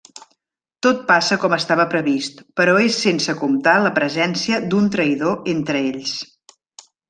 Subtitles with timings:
[0.85, 6.19] Tot passa com estava previst però és sense comptar la presència d'un traïdor entre ells.